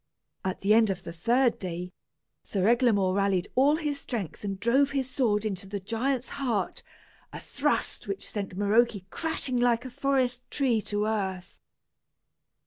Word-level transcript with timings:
At 0.43 0.61
the 0.61 0.73
end 0.73 0.89
of 0.89 1.03
the 1.03 1.13
third 1.13 1.59
day, 1.59 1.91
Sir 2.43 2.67
Eglamour 2.67 3.13
rallied 3.13 3.49
all 3.53 3.75
his 3.75 3.99
strength 3.99 4.43
and 4.43 4.59
drove 4.59 4.89
his 4.89 5.07
sword 5.07 5.45
into 5.45 5.67
the 5.67 5.79
giant's 5.79 6.29
heart, 6.29 6.81
a 7.31 7.39
thrust 7.39 8.07
which 8.07 8.27
sent 8.27 8.57
Maroke 8.57 9.07
crashing 9.11 9.59
like 9.59 9.85
a 9.85 9.91
forest 9.91 10.41
tree 10.49 10.81
to 10.81 11.05
earth. 11.05 11.59